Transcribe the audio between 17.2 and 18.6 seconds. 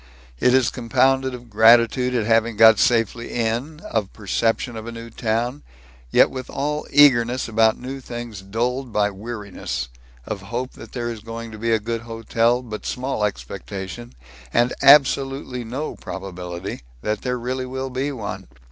there really will be one.